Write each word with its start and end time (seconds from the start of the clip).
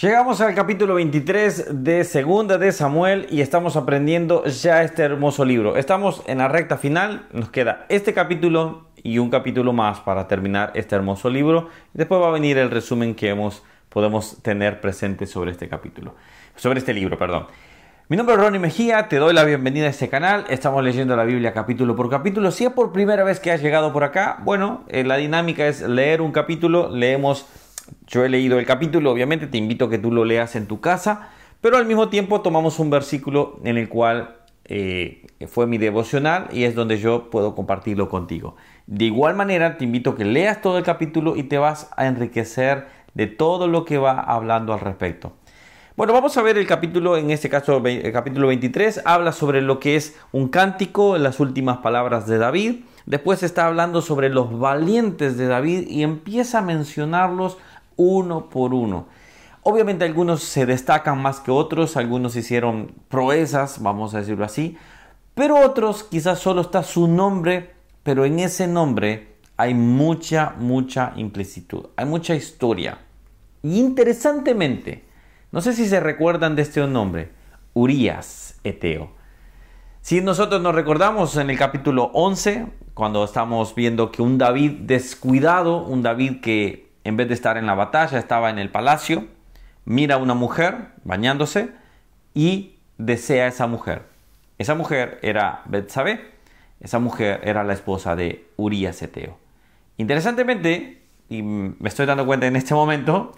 Llegamos 0.00 0.40
al 0.40 0.54
capítulo 0.54 0.94
23 0.94 1.84
de 1.84 2.04
Segunda 2.04 2.56
de 2.56 2.72
Samuel 2.72 3.26
y 3.28 3.42
estamos 3.42 3.76
aprendiendo 3.76 4.46
ya 4.46 4.82
este 4.82 5.02
hermoso 5.02 5.44
libro. 5.44 5.76
Estamos 5.76 6.22
en 6.26 6.38
la 6.38 6.48
recta 6.48 6.78
final, 6.78 7.26
nos 7.34 7.50
queda 7.50 7.84
este 7.90 8.14
capítulo 8.14 8.86
y 9.02 9.18
un 9.18 9.28
capítulo 9.28 9.74
más 9.74 10.00
para 10.00 10.26
terminar 10.26 10.72
este 10.74 10.96
hermoso 10.96 11.28
libro. 11.28 11.68
Después 11.92 12.18
va 12.18 12.28
a 12.28 12.30
venir 12.30 12.56
el 12.56 12.70
resumen 12.70 13.14
que 13.14 13.28
hemos, 13.28 13.62
podemos 13.90 14.42
tener 14.42 14.80
presente 14.80 15.26
sobre 15.26 15.50
este 15.50 15.68
capítulo, 15.68 16.14
sobre 16.56 16.78
este 16.78 16.94
libro, 16.94 17.18
perdón. 17.18 17.48
Mi 18.08 18.16
nombre 18.16 18.36
es 18.36 18.40
Ronnie 18.40 18.58
Mejía, 18.58 19.06
te 19.06 19.16
doy 19.16 19.34
la 19.34 19.44
bienvenida 19.44 19.84
a 19.84 19.90
este 19.90 20.08
canal. 20.08 20.46
Estamos 20.48 20.82
leyendo 20.82 21.14
la 21.14 21.24
Biblia 21.24 21.52
capítulo 21.52 21.94
por 21.94 22.08
capítulo. 22.08 22.50
Si 22.52 22.64
es 22.64 22.72
por 22.72 22.90
primera 22.90 23.22
vez 23.22 23.38
que 23.38 23.52
has 23.52 23.60
llegado 23.60 23.92
por 23.92 24.04
acá, 24.04 24.38
bueno, 24.44 24.82
eh, 24.88 25.04
la 25.04 25.16
dinámica 25.16 25.68
es 25.68 25.82
leer 25.82 26.22
un 26.22 26.32
capítulo, 26.32 26.88
leemos 26.88 27.46
yo 28.10 28.24
he 28.24 28.28
leído 28.28 28.58
el 28.58 28.66
capítulo, 28.66 29.12
obviamente 29.12 29.46
te 29.46 29.56
invito 29.56 29.84
a 29.84 29.90
que 29.90 29.98
tú 29.98 30.10
lo 30.10 30.24
leas 30.24 30.56
en 30.56 30.66
tu 30.66 30.80
casa, 30.80 31.30
pero 31.60 31.76
al 31.76 31.86
mismo 31.86 32.08
tiempo 32.08 32.40
tomamos 32.40 32.80
un 32.80 32.90
versículo 32.90 33.60
en 33.62 33.78
el 33.78 33.88
cual 33.88 34.36
eh, 34.64 35.26
fue 35.46 35.68
mi 35.68 35.78
devocional 35.78 36.48
y 36.52 36.64
es 36.64 36.74
donde 36.74 36.98
yo 36.98 37.30
puedo 37.30 37.54
compartirlo 37.54 38.08
contigo. 38.08 38.56
De 38.88 39.04
igual 39.04 39.36
manera, 39.36 39.78
te 39.78 39.84
invito 39.84 40.10
a 40.10 40.16
que 40.16 40.24
leas 40.24 40.60
todo 40.60 40.76
el 40.78 40.84
capítulo 40.84 41.36
y 41.36 41.44
te 41.44 41.58
vas 41.58 41.90
a 41.96 42.06
enriquecer 42.06 42.88
de 43.14 43.28
todo 43.28 43.68
lo 43.68 43.84
que 43.84 43.98
va 43.98 44.18
hablando 44.18 44.72
al 44.72 44.80
respecto. 44.80 45.32
Bueno, 45.96 46.12
vamos 46.12 46.36
a 46.36 46.42
ver 46.42 46.58
el 46.58 46.66
capítulo, 46.66 47.16
en 47.16 47.30
este 47.30 47.48
caso 47.48 47.80
el 47.84 48.12
capítulo 48.12 48.48
23, 48.48 49.02
habla 49.04 49.32
sobre 49.32 49.60
lo 49.60 49.78
que 49.78 49.96
es 49.96 50.18
un 50.32 50.48
cántico, 50.48 51.16
las 51.18 51.38
últimas 51.38 51.78
palabras 51.78 52.26
de 52.26 52.38
David. 52.38 52.76
Después 53.06 53.42
está 53.42 53.66
hablando 53.66 54.02
sobre 54.02 54.30
los 54.30 54.58
valientes 54.58 55.36
de 55.36 55.46
David 55.46 55.88
y 55.88 56.02
empieza 56.02 56.58
a 56.58 56.62
mencionarlos 56.62 57.58
uno 58.00 58.48
por 58.48 58.72
uno. 58.72 59.06
Obviamente 59.62 60.06
algunos 60.06 60.42
se 60.42 60.64
destacan 60.64 61.20
más 61.20 61.40
que 61.40 61.50
otros, 61.50 61.98
algunos 61.98 62.34
hicieron 62.34 62.94
proezas, 63.08 63.82
vamos 63.82 64.14
a 64.14 64.20
decirlo 64.20 64.44
así, 64.44 64.78
pero 65.34 65.58
otros 65.58 66.02
quizás 66.02 66.38
solo 66.38 66.62
está 66.62 66.82
su 66.82 67.06
nombre, 67.06 67.74
pero 68.02 68.24
en 68.24 68.38
ese 68.38 68.66
nombre 68.66 69.36
hay 69.58 69.74
mucha, 69.74 70.54
mucha 70.58 71.12
implicitud, 71.16 71.88
hay 71.94 72.06
mucha 72.06 72.34
historia. 72.34 72.98
Y 73.62 73.78
interesantemente, 73.78 75.04
no 75.52 75.60
sé 75.60 75.74
si 75.74 75.86
se 75.86 76.00
recuerdan 76.00 76.56
de 76.56 76.62
este 76.62 76.86
nombre, 76.86 77.30
Urias 77.74 78.58
Eteo. 78.64 79.10
Si 80.00 80.22
nosotros 80.22 80.62
nos 80.62 80.74
recordamos 80.74 81.36
en 81.36 81.50
el 81.50 81.58
capítulo 81.58 82.10
11, 82.14 82.66
cuando 82.94 83.22
estamos 83.22 83.74
viendo 83.74 84.10
que 84.10 84.22
un 84.22 84.38
David 84.38 84.72
descuidado, 84.84 85.84
un 85.84 86.02
David 86.02 86.40
que 86.40 86.89
en 87.04 87.16
vez 87.16 87.28
de 87.28 87.34
estar 87.34 87.56
en 87.56 87.66
la 87.66 87.74
batalla, 87.74 88.18
estaba 88.18 88.50
en 88.50 88.58
el 88.58 88.70
palacio, 88.70 89.26
mira 89.84 90.16
a 90.16 90.18
una 90.18 90.34
mujer 90.34 90.88
bañándose 91.04 91.70
y 92.34 92.76
desea 92.98 93.46
a 93.46 93.48
esa 93.48 93.66
mujer. 93.66 94.02
Esa 94.58 94.74
mujer 94.74 95.18
era 95.22 95.62
Betsabé, 95.66 96.20
esa 96.80 96.98
mujer 96.98 97.40
era 97.44 97.64
la 97.64 97.72
esposa 97.72 98.16
de 98.16 98.46
Urias 98.56 99.00
Eteo. 99.02 99.38
Interesantemente, 99.96 101.02
y 101.28 101.42
me 101.42 101.88
estoy 101.88 102.06
dando 102.06 102.26
cuenta 102.26 102.46
en 102.46 102.56
este 102.56 102.74
momento, 102.74 103.34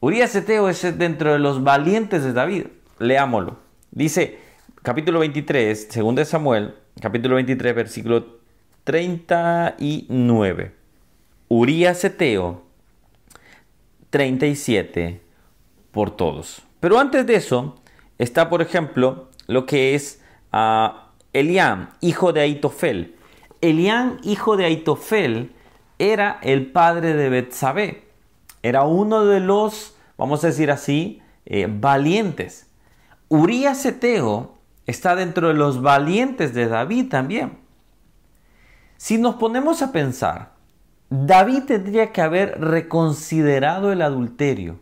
Urias 0.00 0.34
Eteo 0.34 0.68
es 0.68 0.98
dentro 0.98 1.32
de 1.32 1.38
los 1.38 1.64
valientes 1.64 2.24
de 2.24 2.32
David. 2.32 2.66
Leámoslo. 2.98 3.58
Dice, 3.90 4.38
capítulo 4.82 5.20
23, 5.20 5.88
segundo 5.90 6.20
de 6.20 6.26
Samuel, 6.26 6.74
capítulo 7.00 7.36
23, 7.36 7.74
versículo 7.74 8.38
39. 8.84 10.74
Urias 11.48 12.04
Eteo 12.04 12.63
37 14.14 15.20
por 15.90 16.12
todos. 16.12 16.62
Pero 16.78 17.00
antes 17.00 17.26
de 17.26 17.34
eso 17.34 17.74
está, 18.16 18.48
por 18.48 18.62
ejemplo, 18.62 19.28
lo 19.48 19.66
que 19.66 19.96
es 19.96 20.22
uh, 20.52 20.90
hijo 22.00 22.32
de 22.32 22.40
Aitofel. 22.42 23.16
Eliam, 23.60 24.18
hijo 24.22 24.56
de 24.56 24.66
Aitofel, 24.66 25.52
era 25.98 26.38
el 26.42 26.70
padre 26.70 27.14
de 27.14 27.28
Betsabé. 27.28 28.04
Era 28.62 28.84
uno 28.84 29.24
de 29.24 29.40
los, 29.40 29.96
vamos 30.16 30.44
a 30.44 30.46
decir 30.46 30.70
así, 30.70 31.20
eh, 31.44 31.66
valientes. 31.68 32.70
Urías 33.28 33.84
Eteo 33.84 34.54
está 34.86 35.16
dentro 35.16 35.48
de 35.48 35.54
los 35.54 35.82
valientes 35.82 36.54
de 36.54 36.68
David 36.68 37.08
también. 37.08 37.58
Si 38.96 39.18
nos 39.18 39.34
ponemos 39.34 39.82
a 39.82 39.90
pensar, 39.90 40.53
David 41.16 41.62
tendría 41.68 42.10
que 42.10 42.20
haber 42.20 42.60
reconsiderado 42.60 43.92
el 43.92 44.02
adulterio, 44.02 44.80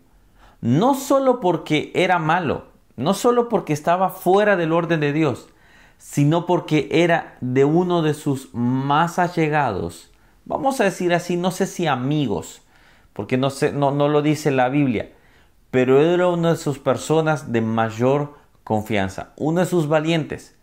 no 0.63 0.95
solo 0.95 1.41
porque 1.41 1.93
era 1.95 2.19
malo, 2.19 2.69
no 2.97 3.13
solo 3.13 3.51
porque 3.51 3.75
estaba 3.75 4.09
fuera 4.09 4.57
del 4.57 4.73
orden 4.73 5.01
de 5.01 5.13
Dios, 5.13 5.51
sino 5.99 6.47
porque 6.47 6.89
era 6.91 7.37
de 7.43 7.67
uno 7.67 8.01
de 8.01 8.15
sus 8.15 8.49
más 8.55 9.19
allegados, 9.19 10.11
vamos 10.47 10.81
a 10.81 10.85
decir 10.85 11.13
así, 11.13 11.37
no 11.37 11.51
sé 11.51 11.67
si 11.67 11.87
amigos, 11.87 12.63
porque 13.13 13.37
no, 13.37 13.49
no, 13.75 13.91
no 13.91 14.09
lo 14.09 14.23
dice 14.23 14.51
la 14.51 14.71
Biblia, 14.71 15.11
pero 15.71 16.01
era 16.01 16.29
una 16.29 16.53
de 16.53 16.57
sus 16.57 16.79
personas 16.79 17.53
de 17.53 17.61
mayor 17.61 18.39
confianza, 18.65 19.35
uno 19.37 19.61
de 19.61 19.67
sus 19.67 19.87
valientes. 19.87 20.57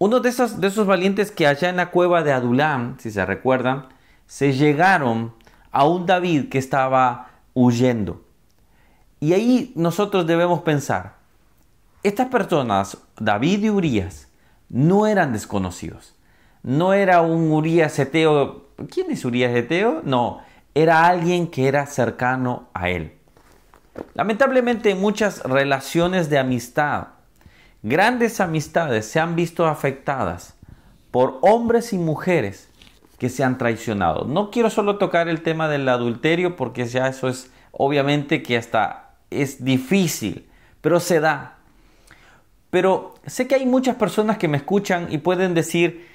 Uno 0.00 0.20
de 0.20 0.28
esos, 0.28 0.60
de 0.60 0.68
esos 0.68 0.86
valientes 0.86 1.32
que 1.32 1.48
allá 1.48 1.70
en 1.70 1.76
la 1.76 1.90
cueva 1.90 2.22
de 2.22 2.32
Adulam, 2.32 2.98
si 3.00 3.10
se 3.10 3.26
recuerdan, 3.26 3.86
se 4.28 4.52
llegaron 4.52 5.34
a 5.72 5.84
un 5.88 6.06
David 6.06 6.48
que 6.50 6.58
estaba 6.58 7.30
huyendo. 7.54 8.22
Y 9.18 9.32
ahí 9.32 9.72
nosotros 9.74 10.26
debemos 10.26 10.60
pensar, 10.60 11.16
estas 12.04 12.28
personas, 12.28 12.98
David 13.18 13.64
y 13.64 13.70
Urias, 13.70 14.28
no 14.68 15.08
eran 15.08 15.32
desconocidos. 15.32 16.14
No 16.62 16.92
era 16.92 17.22
un 17.22 17.50
Urias 17.50 17.98
Eteo. 17.98 18.66
¿Quién 18.90 19.10
es 19.10 19.24
Urias 19.24 19.56
Eteo? 19.56 20.02
No, 20.04 20.40
era 20.74 21.06
alguien 21.06 21.48
que 21.48 21.66
era 21.66 21.86
cercano 21.86 22.68
a 22.74 22.90
él. 22.90 23.14
Lamentablemente 24.14 24.94
muchas 24.94 25.42
relaciones 25.42 26.30
de 26.30 26.38
amistad, 26.38 27.08
grandes 27.82 28.40
amistades 28.40 29.06
se 29.06 29.18
han 29.18 29.34
visto 29.34 29.66
afectadas 29.66 30.54
por 31.10 31.38
hombres 31.40 31.92
y 31.92 31.98
mujeres 31.98 32.67
que 33.18 33.28
se 33.28 33.44
han 33.44 33.58
traicionado. 33.58 34.24
No 34.24 34.50
quiero 34.50 34.70
solo 34.70 34.96
tocar 34.96 35.28
el 35.28 35.42
tema 35.42 35.68
del 35.68 35.88
adulterio 35.88 36.56
porque 36.56 36.86
ya 36.86 37.08
eso 37.08 37.28
es 37.28 37.50
obviamente 37.72 38.42
que 38.42 38.56
hasta 38.56 39.16
es 39.30 39.64
difícil, 39.64 40.48
pero 40.80 41.00
se 41.00 41.20
da. 41.20 41.58
Pero 42.70 43.14
sé 43.26 43.48
que 43.48 43.56
hay 43.56 43.66
muchas 43.66 43.96
personas 43.96 44.38
que 44.38 44.48
me 44.48 44.58
escuchan 44.58 45.08
y 45.10 45.18
pueden 45.18 45.54
decir, 45.54 46.06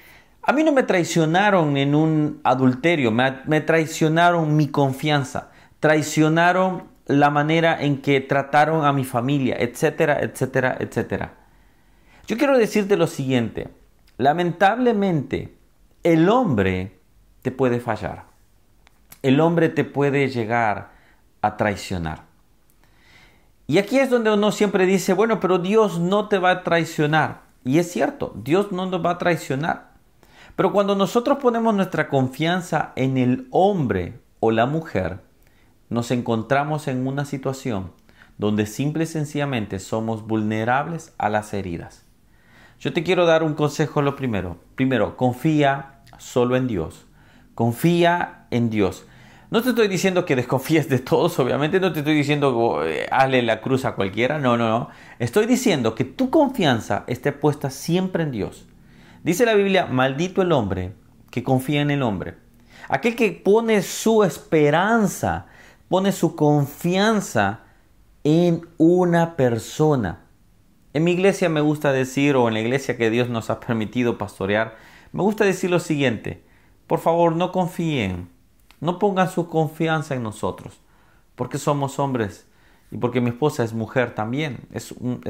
a 0.42 0.52
mí 0.52 0.62
no 0.62 0.72
me 0.72 0.82
traicionaron 0.82 1.76
en 1.76 1.94
un 1.94 2.40
adulterio, 2.44 3.10
me, 3.10 3.60
traicionaron 3.60 4.56
mi 4.56 4.68
confianza, 4.68 5.50
traicionaron 5.80 6.84
la 7.06 7.30
manera 7.30 7.82
en 7.82 8.00
que 8.00 8.20
trataron 8.20 8.84
a 8.84 8.92
mi 8.92 9.04
familia, 9.04 9.56
etcétera, 9.58 10.20
etcétera, 10.20 10.76
etcétera. 10.80 11.34
Yo 12.26 12.38
quiero 12.38 12.56
decirte 12.56 12.96
lo 12.96 13.06
siguiente, 13.06 13.68
lamentablemente 14.16 15.54
el 16.04 16.28
hombre 16.28 17.00
te 17.42 17.50
puede 17.50 17.80
fallar. 17.80 18.26
El 19.22 19.40
hombre 19.40 19.70
te 19.70 19.84
puede 19.84 20.28
llegar 20.28 20.90
a 21.40 21.56
traicionar. 21.56 22.22
Y 23.66 23.78
aquí 23.78 23.98
es 23.98 24.10
donde 24.10 24.30
uno 24.30 24.52
siempre 24.52 24.84
dice, 24.84 25.14
bueno, 25.14 25.40
pero 25.40 25.58
Dios 25.58 25.98
no 25.98 26.28
te 26.28 26.38
va 26.38 26.50
a 26.50 26.62
traicionar. 26.62 27.40
Y 27.64 27.78
es 27.78 27.90
cierto, 27.90 28.34
Dios 28.36 28.70
no 28.70 28.84
nos 28.84 29.04
va 29.04 29.12
a 29.12 29.18
traicionar. 29.18 29.94
Pero 30.54 30.72
cuando 30.72 30.94
nosotros 30.94 31.38
ponemos 31.38 31.74
nuestra 31.74 32.08
confianza 32.08 32.92
en 32.96 33.16
el 33.16 33.48
hombre 33.50 34.20
o 34.40 34.50
la 34.50 34.66
mujer, 34.66 35.20
nos 35.88 36.10
encontramos 36.10 36.86
en 36.86 37.06
una 37.06 37.24
situación 37.24 37.92
donde 38.36 38.66
simple 38.66 39.04
y 39.04 39.06
sencillamente 39.06 39.78
somos 39.78 40.26
vulnerables 40.26 41.14
a 41.16 41.30
las 41.30 41.54
heridas. 41.54 42.04
Yo 42.78 42.92
te 42.92 43.02
quiero 43.02 43.24
dar 43.24 43.42
un 43.42 43.54
consejo 43.54 44.02
lo 44.02 44.16
primero. 44.16 44.58
Primero, 44.74 45.16
confía 45.16 45.93
solo 46.18 46.56
en 46.56 46.66
Dios. 46.66 47.06
Confía 47.54 48.46
en 48.50 48.70
Dios. 48.70 49.06
No 49.50 49.62
te 49.62 49.68
estoy 49.68 49.88
diciendo 49.88 50.24
que 50.24 50.34
desconfíes 50.34 50.88
de 50.88 50.98
todos, 50.98 51.38
obviamente, 51.38 51.78
no 51.78 51.92
te 51.92 52.00
estoy 52.00 52.14
diciendo 52.14 52.56
oh, 52.58 52.84
eh, 52.84 53.06
hazle 53.10 53.42
la 53.42 53.60
cruz 53.60 53.84
a 53.84 53.94
cualquiera, 53.94 54.38
no, 54.38 54.56
no, 54.56 54.68
no. 54.68 54.88
Estoy 55.18 55.46
diciendo 55.46 55.94
que 55.94 56.04
tu 56.04 56.30
confianza 56.30 57.04
esté 57.06 57.30
puesta 57.30 57.70
siempre 57.70 58.24
en 58.24 58.32
Dios. 58.32 58.66
Dice 59.22 59.46
la 59.46 59.54
Biblia, 59.54 59.86
maldito 59.86 60.42
el 60.42 60.52
hombre 60.52 60.92
que 61.30 61.44
confía 61.44 61.82
en 61.82 61.90
el 61.90 62.02
hombre. 62.02 62.34
Aquel 62.88 63.16
que 63.16 63.30
pone 63.30 63.82
su 63.82 64.24
esperanza, 64.24 65.46
pone 65.88 66.12
su 66.12 66.34
confianza 66.34 67.60
en 68.24 68.66
una 68.78 69.36
persona. 69.36 70.20
En 70.94 71.04
mi 71.04 71.12
iglesia 71.12 71.48
me 71.48 71.60
gusta 71.60 71.92
decir, 71.92 72.36
o 72.36 72.48
en 72.48 72.54
la 72.54 72.60
iglesia 72.60 72.96
que 72.96 73.10
Dios 73.10 73.28
nos 73.28 73.50
ha 73.50 73.60
permitido 73.60 74.18
pastorear, 74.18 74.76
me 75.14 75.22
gusta 75.22 75.44
decir 75.44 75.70
lo 75.70 75.78
siguiente, 75.78 76.44
por 76.88 76.98
favor 76.98 77.36
no 77.36 77.52
confíen, 77.52 78.28
no 78.80 78.98
pongan 78.98 79.30
su 79.30 79.48
confianza 79.48 80.16
en 80.16 80.24
nosotros, 80.24 80.80
porque 81.36 81.56
somos 81.56 82.00
hombres 82.00 82.48
y 82.90 82.98
porque 82.98 83.20
mi 83.20 83.30
esposa 83.30 83.62
es 83.62 83.74
mujer 83.74 84.16
también. 84.16 84.66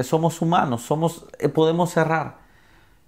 somos 0.01 0.41
humanos, 0.41 0.81
somos, 0.81 1.27
eh, 1.37 1.49
podemos 1.49 1.95
errar. 1.97 2.39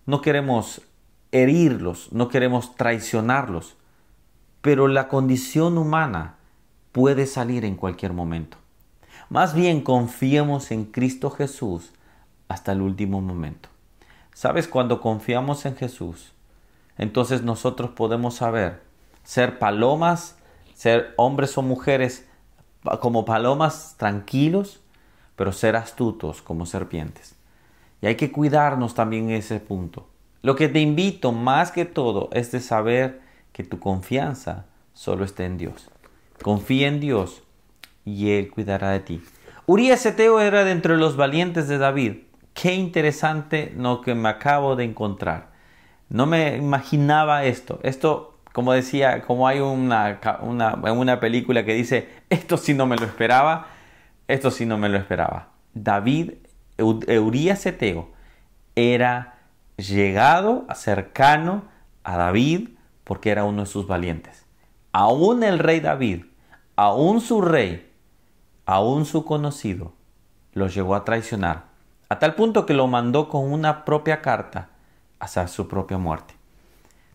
No 0.06 0.22
queremos 0.22 0.84
herirlos, 1.32 2.12
no 2.12 2.28
queremos 2.30 2.76
traicionarlos, 2.76 3.76
pero 4.62 4.88
la 4.88 5.08
condición 5.08 5.80
humana 5.80 6.36
puede 6.92 7.26
salir 7.26 7.66
en 7.66 7.76
cualquier 7.76 8.14
momento. 8.14 8.58
Más 9.30 9.56
bien 9.56 9.82
confiemos 9.82 10.70
en 10.70 10.86
Cristo 10.86 11.32
Jesús 11.32 11.92
hasta 12.48 12.72
el 12.72 12.82
último 12.82 13.20
momento. 13.20 13.70
¿Sabes? 14.32 14.68
Cuando 14.68 15.02
confiamos 15.02 15.66
en 15.66 15.76
Jesús, 15.76 16.37
entonces 16.98 17.44
nosotros 17.44 17.92
podemos 17.92 18.36
saber 18.36 18.82
ser 19.24 19.60
palomas, 19.60 20.38
ser 20.74 21.14
hombres 21.18 21.58
o 21.58 21.62
mujeres 21.62 22.28
como 23.02 23.26
palomas 23.26 23.96
tranquilos, 23.98 24.82
pero 25.36 25.52
ser 25.52 25.76
astutos 25.76 26.42
como 26.42 26.66
serpientes. 26.66 27.36
Y 28.02 28.08
hay 28.08 28.16
que 28.16 28.32
cuidarnos 28.32 28.94
también 28.94 29.30
en 29.30 29.38
ese 29.38 29.60
punto. 29.60 30.08
Lo 30.42 30.56
que 30.56 30.70
te 30.70 30.80
invito 30.80 31.32
más 31.32 31.72
que 31.72 31.86
todo 31.86 32.30
es 32.32 32.52
de 32.52 32.62
saber 32.62 33.22
que 33.52 33.64
tu 33.64 33.80
confianza 33.80 34.66
solo 34.94 35.26
está 35.26 35.44
en 35.44 35.58
Dios. 35.58 35.90
Confía 36.42 36.88
en 36.88 37.00
Dios 37.00 37.44
y 38.06 38.32
Él 38.32 38.50
cuidará 38.50 38.92
de 38.92 39.00
ti. 39.00 39.22
Urias 39.66 40.06
Eteo 40.06 40.40
era 40.40 40.64
de 40.64 40.72
entre 40.72 40.96
los 40.96 41.18
valientes 41.18 41.68
de 41.68 41.78
David. 41.78 42.14
Qué 42.54 42.76
interesante 42.76 43.74
lo 43.76 44.02
que 44.02 44.16
me 44.16 44.30
acabo 44.30 44.76
de 44.76 44.86
encontrar. 44.86 45.57
No 46.10 46.26
me 46.26 46.56
imaginaba 46.56 47.44
esto. 47.44 47.80
Esto, 47.84 48.40
como 48.54 48.74
decía, 48.74 49.22
como 49.22 49.48
hay 49.48 49.60
una, 49.60 50.20
una, 50.42 50.76
una 50.76 51.20
película 51.20 51.66
que 51.66 51.74
dice, 51.74 52.10
esto 52.30 52.58
sí 52.58 52.74
no 52.74 52.86
me 52.86 52.96
lo 52.96 53.06
esperaba, 53.06 53.68
esto 54.28 54.52
sí 54.52 54.66
no 54.66 54.78
me 54.78 54.90
lo 54.90 54.98
esperaba. 54.98 55.50
David, 55.74 56.34
Urias 56.78 57.66
Eteo, 57.66 58.10
era 58.76 59.40
llegado, 59.76 60.66
cercano 60.76 61.66
a 62.04 62.18
David, 62.18 62.70
porque 63.04 63.32
era 63.32 63.44
uno 63.44 63.62
de 63.62 63.68
sus 63.68 63.88
valientes. 63.88 64.46
Aún 64.92 65.44
el 65.44 65.60
rey 65.60 65.80
David, 65.80 66.26
aún 66.76 67.22
su 67.22 67.42
rey, 67.42 67.92
aún 68.66 69.06
su 69.06 69.26
conocido, 69.26 69.94
lo 70.54 70.68
llegó 70.68 70.96
a 70.96 71.06
traicionar, 71.06 71.66
a 72.10 72.20
tal 72.20 72.36
punto 72.36 72.66
que 72.66 72.74
lo 72.74 72.88
mandó 72.88 73.30
con 73.30 73.52
una 73.52 73.86
propia 73.86 74.22
carta 74.22 74.70
hacia 75.20 75.48
su 75.48 75.68
propia 75.68 75.98
muerte. 75.98 76.34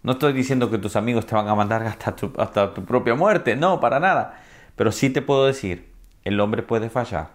No 0.03 0.13
estoy 0.13 0.33
diciendo 0.33 0.71
que 0.71 0.79
tus 0.79 0.97
amigos 0.97 1.27
te 1.27 1.35
van 1.35 1.49
a 1.49 1.55
mandar 1.55 1.83
hasta 1.85 2.17
tu, 2.17 2.33
hasta 2.39 2.75
tu 2.75 2.85
propia 2.85 3.15
muerte, 3.15 3.55
no, 3.57 3.81
para 3.81 4.01
nada. 4.01 4.41
Pero 4.75 4.91
sí 4.91 5.11
te 5.11 5.23
puedo 5.23 5.47
decir, 5.47 5.93
el 6.25 6.41
hombre 6.41 6.63
puede 6.63 6.91
fallar, 6.91 7.31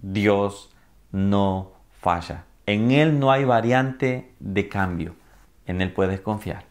Dios 0.00 0.74
no 1.12 1.72
falla. 2.00 2.44
En 2.66 2.90
Él 2.90 3.18
no 3.18 3.30
hay 3.30 3.44
variante 3.44 4.34
de 4.40 4.68
cambio. 4.68 5.14
En 5.66 5.80
Él 5.80 5.92
puedes 5.92 6.20
confiar. 6.20 6.64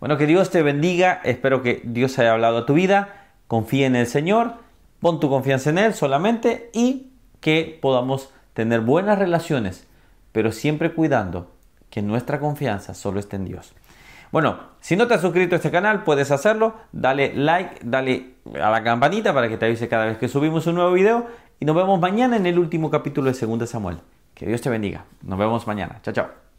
Bueno, 0.00 0.16
que 0.16 0.26
Dios 0.26 0.50
te 0.50 0.62
bendiga. 0.62 1.20
Espero 1.24 1.62
que 1.62 1.82
Dios 1.84 2.18
haya 2.18 2.32
hablado 2.32 2.58
a 2.58 2.66
tu 2.66 2.74
vida. 2.74 3.28
Confía 3.46 3.86
en 3.86 3.96
el 3.96 4.06
Señor. 4.06 4.54
Pon 5.00 5.18
tu 5.18 5.30
confianza 5.30 5.70
en 5.70 5.78
Él 5.78 5.94
solamente 5.94 6.70
y 6.74 7.12
que 7.40 7.78
podamos 7.80 8.32
tener 8.52 8.80
buenas 8.80 9.18
relaciones, 9.18 9.86
pero 10.32 10.52
siempre 10.52 10.92
cuidando 10.92 11.50
que 11.90 12.02
nuestra 12.02 12.40
confianza 12.40 12.94
solo 12.94 13.20
esté 13.20 13.36
en 13.36 13.44
Dios. 13.44 13.74
Bueno, 14.32 14.60
si 14.80 14.96
no 14.96 15.08
te 15.08 15.14
has 15.14 15.20
suscrito 15.20 15.54
a 15.54 15.56
este 15.56 15.70
canal, 15.70 16.04
puedes 16.04 16.30
hacerlo. 16.30 16.74
Dale 16.92 17.34
like, 17.34 17.80
dale 17.82 18.34
a 18.62 18.70
la 18.70 18.82
campanita 18.84 19.34
para 19.34 19.48
que 19.48 19.56
te 19.56 19.66
avise 19.66 19.88
cada 19.88 20.06
vez 20.06 20.18
que 20.18 20.28
subimos 20.28 20.66
un 20.68 20.76
nuevo 20.76 20.92
video. 20.92 21.26
Y 21.58 21.64
nos 21.64 21.74
vemos 21.74 22.00
mañana 22.00 22.36
en 22.36 22.46
el 22.46 22.58
último 22.58 22.90
capítulo 22.90 23.32
de 23.32 23.46
2 23.46 23.68
Samuel. 23.68 23.98
Que 24.34 24.46
Dios 24.46 24.60
te 24.60 24.70
bendiga. 24.70 25.04
Nos 25.22 25.38
vemos 25.38 25.66
mañana. 25.66 25.98
Chao, 26.02 26.14
chao. 26.14 26.49